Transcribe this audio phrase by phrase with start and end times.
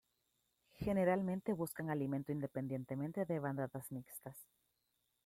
[0.79, 4.35] Generalmente buscan alimento independientemente de bandadas mixtas.